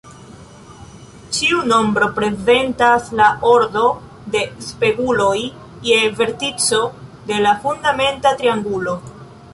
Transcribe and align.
Ĉiu 1.35 1.59
nombro 1.71 2.07
prezentas 2.15 3.11
la 3.19 3.27
ordo 3.51 3.85
de 4.37 4.43
speguloj 4.69 5.37
je 5.91 6.01
vertico 6.23 6.81
de 7.31 7.43
la 7.49 7.57
fundamenta 7.67 8.37
triangulo. 8.43 8.99